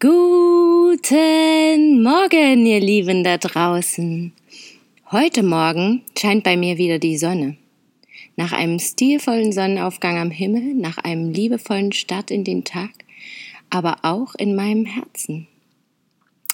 Guten 0.00 2.04
Morgen, 2.04 2.66
ihr 2.66 2.78
Lieben 2.78 3.24
da 3.24 3.36
draußen. 3.36 4.32
Heute 5.10 5.42
Morgen 5.42 6.04
scheint 6.16 6.44
bei 6.44 6.56
mir 6.56 6.78
wieder 6.78 7.00
die 7.00 7.18
Sonne. 7.18 7.56
Nach 8.36 8.52
einem 8.52 8.78
stilvollen 8.78 9.50
Sonnenaufgang 9.50 10.16
am 10.16 10.30
Himmel, 10.30 10.74
nach 10.74 10.98
einem 10.98 11.32
liebevollen 11.32 11.90
Start 11.90 12.30
in 12.30 12.44
den 12.44 12.62
Tag, 12.62 12.92
aber 13.70 13.96
auch 14.02 14.36
in 14.36 14.54
meinem 14.54 14.84
Herzen. 14.84 15.48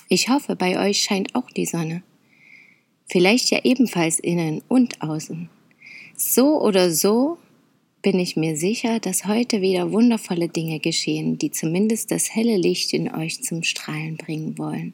Ich 0.09 0.31
hoffe, 0.31 0.57
bei 0.57 0.79
euch 0.79 1.03
scheint 1.03 1.35
auch 1.35 1.51
die 1.51 1.67
Sonne. 1.67 2.03
Vielleicht 3.05 3.51
ja 3.51 3.59
ebenfalls 3.63 4.21
innen 4.21 4.63
und 4.69 5.03
außen. 5.03 5.51
So 6.17 6.63
oder 6.63 6.91
so 6.91 7.37
bin 8.05 8.19
ich 8.19 8.37
mir 8.37 8.55
sicher, 8.55 9.01
dass 9.01 9.25
heute 9.25 9.63
wieder 9.63 9.91
wundervolle 9.91 10.51
Dinge 10.51 10.79
geschehen, 10.79 11.39
die 11.39 11.51
zumindest 11.51 12.11
das 12.11 12.35
helle 12.35 12.59
Licht 12.59 12.93
in 12.93 13.13
euch 13.13 13.43
zum 13.43 13.63
Strahlen 13.63 14.19
bringen 14.19 14.59
wollen. 14.59 14.93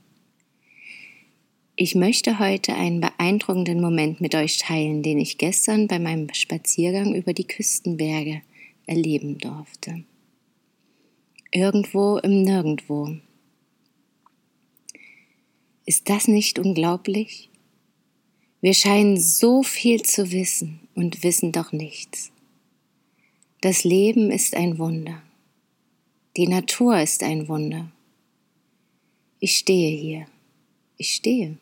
Ich 1.75 1.97
möchte 1.97 2.39
heute 2.39 2.75
einen 2.75 3.01
beeindruckenden 3.01 3.81
Moment 3.81 4.21
mit 4.21 4.37
euch 4.37 4.59
teilen, 4.59 5.03
den 5.03 5.19
ich 5.19 5.39
gestern 5.39 5.89
bei 5.89 5.99
meinem 5.99 6.33
Spaziergang 6.33 7.17
über 7.17 7.33
die 7.33 7.49
Küstenberge 7.49 8.43
erleben 8.87 9.39
durfte. 9.39 10.05
Irgendwo 11.51 12.19
im 12.19 12.43
Nirgendwo. 12.43 13.17
Ist 15.85 16.09
das 16.09 16.29
nicht 16.29 16.61
unglaublich? 16.61 17.51
Wir 18.61 18.75
scheinen 18.75 19.19
so 19.19 19.65
viel 19.65 20.03
zu 20.03 20.31
wissen 20.31 20.79
und 20.95 21.25
wissen 21.25 21.51
doch 21.51 21.73
nichts. 21.73 22.31
Das 23.63 23.85
Leben 23.85 24.31
ist 24.31 24.57
ein 24.57 24.79
Wunder. 24.79 25.21
Die 26.39 26.49
Natur 26.49 26.99
ist 26.99 27.23
ein 27.23 27.47
Wunder. 27.47 27.93
Ich 29.39 29.59
stehe 29.59 29.95
hier. 29.95 30.27
Ich 30.97 31.17
stehe. 31.17 31.59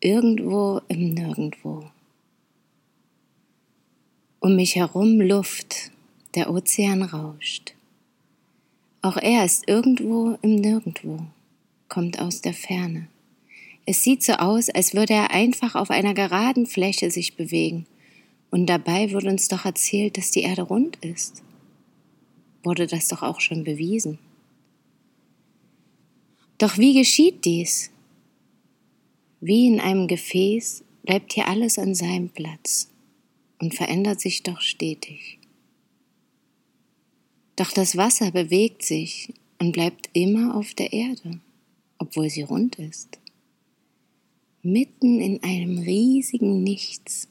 Irgendwo 0.00 0.80
im 0.88 1.14
Nirgendwo. 1.14 1.84
Um 4.40 4.56
mich 4.56 4.74
herum 4.74 5.20
Luft, 5.20 5.92
der 6.34 6.50
Ozean 6.50 7.04
rauscht. 7.04 7.74
Auch 9.00 9.16
er 9.16 9.44
ist 9.44 9.68
irgendwo 9.68 10.36
im 10.42 10.56
Nirgendwo, 10.56 11.20
kommt 11.88 12.18
aus 12.18 12.40
der 12.40 12.54
Ferne. 12.54 13.06
Es 13.86 14.02
sieht 14.02 14.24
so 14.24 14.32
aus, 14.32 14.70
als 14.70 14.92
würde 14.92 15.14
er 15.14 15.30
einfach 15.30 15.76
auf 15.76 15.90
einer 15.90 16.14
geraden 16.14 16.66
Fläche 16.66 17.12
sich 17.12 17.36
bewegen 17.36 17.86
und 18.54 18.66
dabei 18.66 19.10
wird 19.10 19.24
uns 19.24 19.48
doch 19.48 19.64
erzählt, 19.64 20.16
dass 20.16 20.30
die 20.30 20.42
Erde 20.42 20.62
rund 20.62 20.94
ist. 21.04 21.42
Wurde 22.62 22.86
das 22.86 23.08
doch 23.08 23.24
auch 23.24 23.40
schon 23.40 23.64
bewiesen. 23.64 24.20
Doch 26.58 26.78
wie 26.78 26.94
geschieht 26.94 27.44
dies? 27.44 27.90
Wie 29.40 29.66
in 29.66 29.80
einem 29.80 30.06
Gefäß 30.06 30.84
bleibt 31.02 31.32
hier 31.32 31.48
alles 31.48 31.80
an 31.80 31.96
seinem 31.96 32.28
Platz 32.28 32.90
und 33.60 33.74
verändert 33.74 34.20
sich 34.20 34.44
doch 34.44 34.60
stetig. 34.60 35.40
Doch 37.56 37.72
das 37.72 37.96
Wasser 37.96 38.30
bewegt 38.30 38.84
sich 38.84 39.34
und 39.58 39.72
bleibt 39.72 40.10
immer 40.12 40.54
auf 40.54 40.74
der 40.74 40.92
Erde, 40.92 41.40
obwohl 41.98 42.30
sie 42.30 42.42
rund 42.42 42.76
ist. 42.76 43.18
Mitten 44.62 45.20
in 45.20 45.42
einem 45.42 45.78
riesigen 45.78 46.62
Nichts 46.62 47.26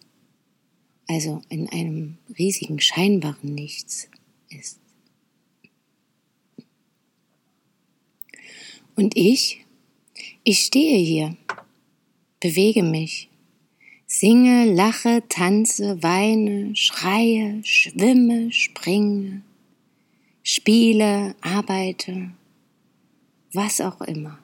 also 1.14 1.42
in 1.50 1.70
einem 1.70 2.18
riesigen 2.40 2.80
scheinbaren 2.80 3.54
Nichts 3.54 4.10
ist. 4.50 4.80
Und 8.96 9.16
ich, 9.16 9.64
ich 10.44 10.60
stehe 10.60 10.98
hier, 10.98 11.38
bewege 12.40 12.82
mich, 12.82 13.30
singe, 14.08 14.66
lache, 14.66 15.24
tanze, 15.30 16.02
weine, 16.02 16.76
schreie, 16.76 17.64
schwimme, 17.64 18.52
springe, 18.52 19.44
spiele, 20.42 21.36
arbeite, 21.42 22.32
was 23.52 23.82
auch 23.82 24.02
immer. 24.02 24.40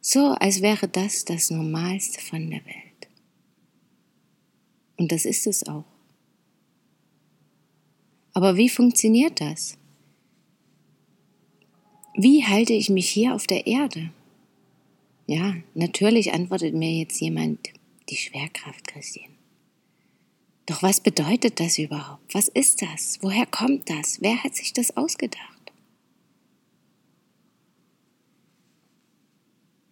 So 0.00 0.28
als 0.38 0.62
wäre 0.62 0.86
das 0.86 1.24
das 1.24 1.50
Normalste 1.50 2.20
von 2.20 2.50
der 2.50 2.64
Welt. 2.64 2.87
Und 4.98 5.12
das 5.12 5.24
ist 5.24 5.46
es 5.46 5.66
auch. 5.66 5.84
Aber 8.34 8.56
wie 8.56 8.68
funktioniert 8.68 9.40
das? 9.40 9.78
Wie 12.14 12.44
halte 12.44 12.72
ich 12.72 12.90
mich 12.90 13.08
hier 13.08 13.34
auf 13.34 13.46
der 13.46 13.66
Erde? 13.66 14.10
Ja, 15.26 15.54
natürlich 15.74 16.32
antwortet 16.32 16.74
mir 16.74 16.92
jetzt 16.92 17.20
jemand 17.20 17.58
die 18.08 18.16
Schwerkraft, 18.16 18.86
Christine. 18.88 19.34
Doch 20.66 20.82
was 20.82 21.00
bedeutet 21.00 21.60
das 21.60 21.78
überhaupt? 21.78 22.34
Was 22.34 22.48
ist 22.48 22.82
das? 22.82 23.18
Woher 23.22 23.46
kommt 23.46 23.88
das? 23.88 24.20
Wer 24.20 24.42
hat 24.42 24.54
sich 24.54 24.72
das 24.72 24.96
ausgedacht? 24.96 25.72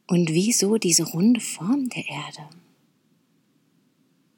Und 0.07 0.31
wieso 0.31 0.77
diese 0.79 1.05
runde 1.05 1.41
Form 1.41 1.89
der 1.89 2.07
Erde? 2.07 2.49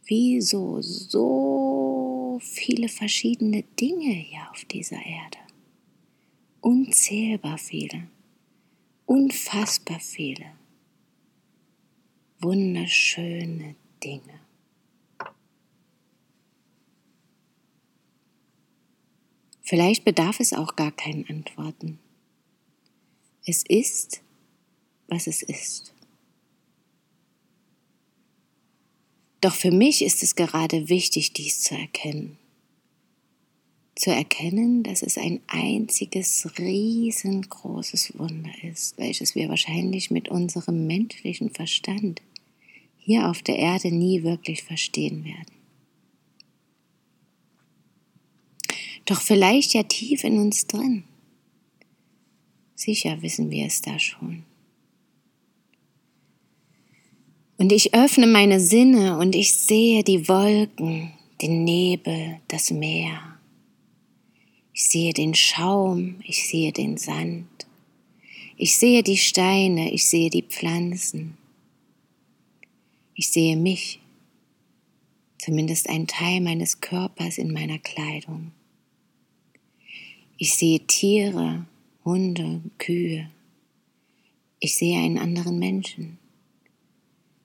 Wieso 0.09 0.81
so 0.81 2.39
viele 2.41 2.89
verschiedene 2.89 3.63
Dinge 3.79 4.13
hier 4.13 4.51
auf 4.51 4.65
dieser 4.65 4.97
Erde. 4.97 5.39
Unzählbar 6.61 7.59
viele, 7.59 8.09
unfassbar 9.07 10.01
viele, 10.01 10.47
wunderschöne 12.41 13.77
Dinge. 14.03 14.41
Vielleicht 19.63 20.05
bedarf 20.05 20.41
es 20.41 20.55
auch 20.55 20.77
gar 20.77 20.91
keinen 20.91 21.29
Antworten. 21.29 21.99
Es 23.45 23.63
ist, 23.69 24.23
was 25.09 25.27
es 25.27 25.43
ist. 25.43 25.93
Doch 29.41 29.55
für 29.55 29.71
mich 29.71 30.03
ist 30.03 30.23
es 30.23 30.35
gerade 30.35 30.89
wichtig, 30.89 31.33
dies 31.33 31.63
zu 31.63 31.75
erkennen. 31.75 32.39
Zu 33.95 34.11
erkennen, 34.11 34.83
dass 34.83 35.03
es 35.03 35.19
ein 35.19 35.41
einziges 35.47 36.49
riesengroßes 36.59 38.19
Wunder 38.19 38.51
ist, 38.63 38.99
welches 38.99 39.35
wir 39.35 39.49
wahrscheinlich 39.49 40.11
mit 40.11 40.29
unserem 40.29 40.87
menschlichen 40.87 41.51
Verstand 41.51 42.23
hier 42.97 43.29
auf 43.29 43.43
der 43.43 43.57
Erde 43.57 43.91
nie 43.91 44.23
wirklich 44.23 44.63
verstehen 44.63 45.25
werden. 45.25 45.59
Doch 49.05 49.21
vielleicht 49.23 49.73
ja 49.73 49.85
tief 49.85 50.23
in 50.25 50.39
uns 50.39 50.67
drin. 50.67 51.05
Sicher 52.75 53.23
wissen 53.23 53.51
wir 53.51 53.67
es 53.67 53.81
da 53.81 53.99
schon. 53.99 54.45
Und 57.59 57.73
ich 57.73 57.93
öffne 57.93 58.29
meine 58.29 58.61
Sinne 58.61 59.19
und 59.19 59.35
ich 59.35 59.53
sehe 59.53 60.05
die 60.05 60.29
Wolken, 60.29 61.13
den 61.43 61.65
Nebel, 61.65 62.41
das 62.47 62.71
Meer. 62.71 63.21
Ich 64.73 64.85
sehe 64.85 65.13
den 65.13 65.35
Schaum, 65.35 66.21
ich 66.23 66.47
sehe 66.47 66.73
den 66.73 66.97
Sand. 66.99 67.49
Ich 68.57 68.77
sehe 68.77 69.03
die 69.03 69.17
Steine, 69.17 69.93
ich 69.93 70.07
sehe 70.07 70.31
die 70.31 70.43
Pflanzen. 70.43 71.37
Ich 73.15 73.31
sehe 73.31 73.57
mich, 73.57 73.99
zumindest 75.39 75.89
ein 75.89 76.07
Teil 76.07 76.41
meines 76.41 76.81
Körpers 76.81 77.39
in 77.39 77.53
meiner 77.53 77.81
Kleidung. 77.81 78.53
Ich 80.37 80.55
sehe 80.55 80.79
Tiere, 80.87 81.67
Hunde, 82.05 82.61
Kühe. 82.79 83.29
Ich 84.61 84.77
sehe 84.77 85.01
einen 85.01 85.19
anderen 85.19 85.59
Menschen. 85.59 86.19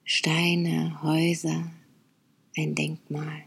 Steine, 0.06 1.02
Häuser, 1.02 1.72
ein 2.58 2.76
Denkmal. 2.76 3.46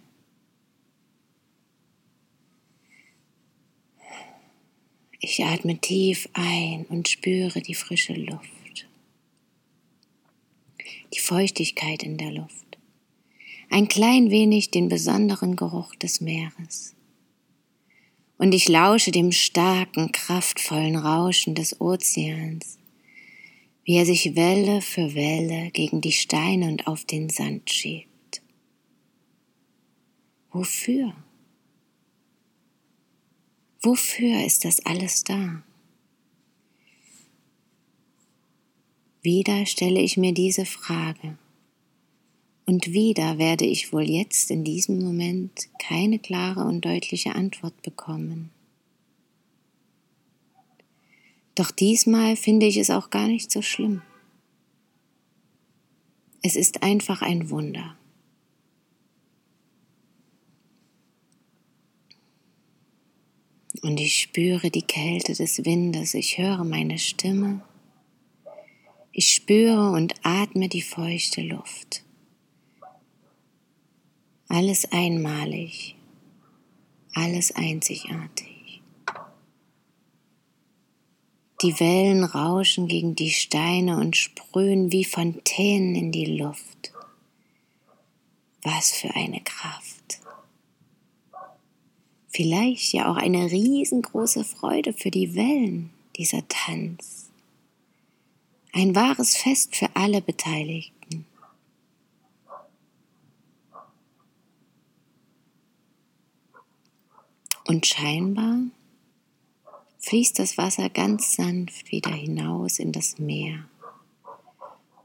Ich 5.20 5.44
atme 5.44 5.78
tief 5.78 6.30
ein 6.32 6.86
und 6.88 7.08
spüre 7.08 7.60
die 7.60 7.74
frische 7.74 8.14
Luft, 8.14 8.88
die 11.12 11.18
Feuchtigkeit 11.18 12.02
in 12.02 12.16
der 12.16 12.32
Luft, 12.32 12.78
ein 13.68 13.88
klein 13.88 14.30
wenig 14.30 14.70
den 14.70 14.88
besonderen 14.88 15.56
Geruch 15.56 15.94
des 15.96 16.22
Meeres. 16.22 16.94
Und 18.38 18.54
ich 18.54 18.66
lausche 18.66 19.10
dem 19.10 19.30
starken, 19.30 20.10
kraftvollen 20.10 20.96
Rauschen 20.96 21.54
des 21.54 21.80
Ozeans, 21.82 22.75
wie 23.86 23.98
er 23.98 24.04
sich 24.04 24.34
Welle 24.34 24.82
für 24.82 25.14
Welle 25.14 25.70
gegen 25.70 26.00
die 26.00 26.12
Steine 26.12 26.66
und 26.68 26.88
auf 26.88 27.04
den 27.04 27.30
Sand 27.30 27.70
schiebt. 27.70 28.42
Wofür? 30.50 31.14
Wofür 33.80 34.44
ist 34.44 34.64
das 34.64 34.84
alles 34.84 35.22
da? 35.22 35.62
Wieder 39.22 39.64
stelle 39.66 40.00
ich 40.00 40.16
mir 40.16 40.34
diese 40.34 40.66
Frage. 40.66 41.38
Und 42.66 42.92
wieder 42.92 43.38
werde 43.38 43.66
ich 43.66 43.92
wohl 43.92 44.10
jetzt 44.10 44.50
in 44.50 44.64
diesem 44.64 45.00
Moment 45.00 45.68
keine 45.78 46.18
klare 46.18 46.64
und 46.64 46.84
deutliche 46.84 47.36
Antwort 47.36 47.80
bekommen. 47.82 48.50
Doch 51.56 51.70
diesmal 51.70 52.36
finde 52.36 52.66
ich 52.66 52.76
es 52.76 52.90
auch 52.90 53.10
gar 53.10 53.26
nicht 53.26 53.50
so 53.50 53.62
schlimm. 53.62 54.02
Es 56.42 56.54
ist 56.54 56.84
einfach 56.84 57.22
ein 57.22 57.50
Wunder. 57.50 57.96
Und 63.82 63.98
ich 63.98 64.20
spüre 64.20 64.70
die 64.70 64.82
Kälte 64.82 65.32
des 65.32 65.64
Windes, 65.64 66.14
ich 66.14 66.38
höre 66.38 66.62
meine 66.64 66.98
Stimme, 66.98 67.62
ich 69.12 69.34
spüre 69.34 69.90
und 69.92 70.14
atme 70.22 70.68
die 70.68 70.82
feuchte 70.82 71.40
Luft. 71.40 72.04
Alles 74.48 74.92
einmalig, 74.92 75.96
alles 77.14 77.54
einzigartig. 77.54 78.55
Die 81.62 81.80
Wellen 81.80 82.24
rauschen 82.24 82.86
gegen 82.86 83.14
die 83.14 83.30
Steine 83.30 83.98
und 83.98 84.16
sprühen 84.16 84.92
wie 84.92 85.04
Fontänen 85.04 85.94
in 85.94 86.12
die 86.12 86.36
Luft. 86.36 86.92
Was 88.62 88.92
für 88.92 89.14
eine 89.14 89.40
Kraft 89.40 90.20
vielleicht 92.36 92.92
ja 92.92 93.10
auch 93.10 93.16
eine 93.16 93.50
riesengroße 93.50 94.44
Freude 94.44 94.92
für 94.92 95.10
die 95.10 95.34
Wellen, 95.34 95.90
dieser 96.16 96.46
Tanz. 96.48 97.30
Ein 98.72 98.94
wahres 98.94 99.36
Fest 99.36 99.74
für 99.74 99.88
alle 99.96 100.20
Beteiligten. 100.20 101.24
Und 107.66 107.86
scheinbar 107.86 108.58
fließt 110.06 110.38
das 110.38 110.58
Wasser 110.58 110.88
ganz 110.88 111.34
sanft 111.34 111.90
wieder 111.90 112.12
hinaus 112.12 112.78
in 112.78 112.92
das 112.92 113.18
Meer 113.18 113.68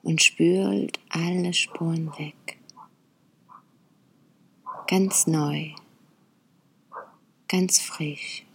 und 0.04 0.22
spült 0.22 1.00
alle 1.10 1.54
Spuren 1.54 2.08
weg. 2.18 2.58
Ganz 4.88 5.28
neu 5.28 5.74
ganz 7.52 7.82
frisch. 7.82 8.46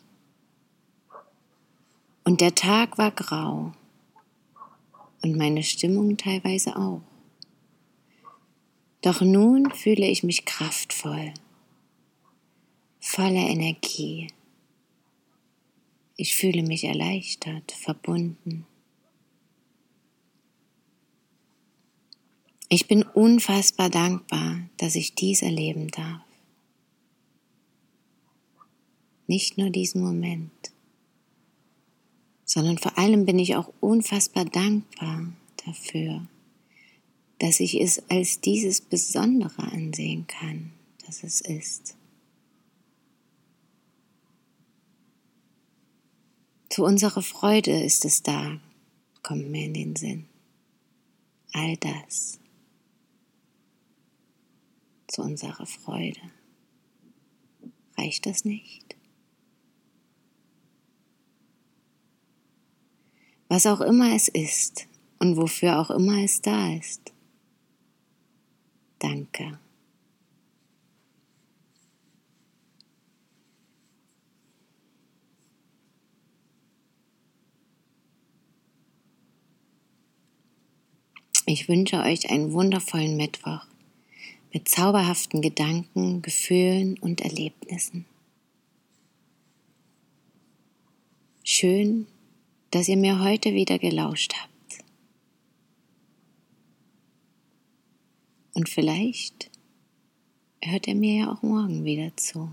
Und 2.25 2.40
der 2.40 2.54
Tag 2.54 2.96
war 2.96 3.10
grau 3.10 3.72
und 5.22 5.37
meine 5.37 5.62
Stimmung 5.62 6.16
teilweise 6.16 6.76
auch. 6.76 7.02
Doch 9.02 9.20
nun 9.20 9.70
fühle 9.70 10.06
ich 10.06 10.22
mich 10.22 10.46
kraftvoll, 10.46 11.34
voller 13.00 13.48
Energie. 13.50 14.28
Ich 16.17 16.35
fühle 16.35 16.63
mich 16.63 16.85
erleichtert, 16.85 17.73
verbunden. 17.73 18.67
Ich 22.69 22.89
bin 22.89 23.03
unfassbar 23.03 23.91
dankbar, 23.91 24.69
dass 24.79 24.97
ich 24.97 25.15
dies 25.15 25.43
erleben 25.43 25.89
darf 25.89 26.27
nicht 29.27 29.59
nur 29.59 29.71
diesen 29.71 30.03
Moment, 30.03 30.73
sondern 32.45 32.79
vor 32.79 32.97
allem 32.99 33.27
bin 33.27 33.39
ich 33.39 33.57
auch 33.57 33.73
unfassbar 33.81 34.45
dankbar 34.45 35.33
dafür, 35.65 36.27
dass 37.39 37.61
ich 37.61 37.81
es 37.81 38.09
als 38.09 38.41
dieses 38.41 38.81
Besondere 38.81 39.63
ansehen 39.63 40.27
kann, 40.27 40.73
dass 41.05 41.23
es 41.23 41.41
ist. 41.41 41.97
Zu 46.76 46.84
unserer 46.84 47.23
Freude 47.23 47.82
ist 47.82 48.05
es 48.05 48.23
da, 48.23 48.61
kommt 49.23 49.50
mir 49.50 49.64
in 49.64 49.73
den 49.73 49.96
Sinn. 49.96 50.26
All 51.55 51.75
das 51.78 52.38
zu 55.08 55.23
unserer 55.23 55.64
Freude. 55.64 56.20
Reicht 57.96 58.26
das 58.26 58.44
nicht? 58.44 58.94
was 63.49 63.64
auch 63.64 63.81
immer 63.81 64.14
es 64.14 64.29
ist 64.29 64.87
und 65.19 65.38
wofür 65.38 65.81
auch 65.81 65.88
immer 65.88 66.22
es 66.22 66.43
da 66.43 66.75
ist. 66.75 67.11
Danke. 68.99 69.58
Ich 81.48 81.69
wünsche 81.69 82.00
euch 82.00 82.28
einen 82.28 82.52
wundervollen 82.52 83.16
Mittwoch 83.16 83.64
mit 84.52 84.69
zauberhaften 84.69 85.43
Gedanken, 85.43 86.20
Gefühlen 86.20 86.98
und 86.98 87.20
Erlebnissen. 87.20 88.04
Schön, 91.44 92.08
dass 92.72 92.88
ihr 92.88 92.96
mir 92.96 93.22
heute 93.22 93.55
wieder 93.55 93.79
gelauscht 93.79 94.34
habt. 94.34 94.84
Und 98.53 98.69
vielleicht 98.69 99.48
hört 100.60 100.88
ihr 100.88 100.96
mir 100.96 101.20
ja 101.20 101.32
auch 101.32 101.43
morgen 101.43 101.84
wieder 101.84 102.17
zu. 102.17 102.50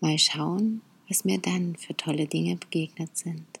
Mal 0.00 0.18
schauen, 0.18 0.80
was 1.08 1.26
mir 1.26 1.36
dann 1.36 1.76
für 1.76 1.94
tolle 1.94 2.26
Dinge 2.26 2.56
begegnet 2.56 3.18
sind. 3.18 3.60